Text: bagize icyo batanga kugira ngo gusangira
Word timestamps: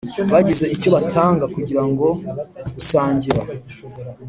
bagize 0.31 0.65
icyo 0.75 0.89
batanga 0.95 1.45
kugira 1.55 1.83
ngo 1.89 2.07
gusangira 2.73 3.41